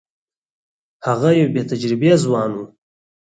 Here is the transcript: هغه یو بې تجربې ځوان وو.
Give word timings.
هغه 1.07 1.29
یو 1.41 1.47
بې 1.53 1.61
تجربې 1.69 2.11
ځوان 2.23 2.51
وو. 2.55 2.65